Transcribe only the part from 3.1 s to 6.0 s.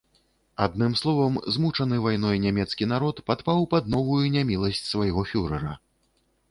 падпаў пад новую няміласць свайго фюрэра.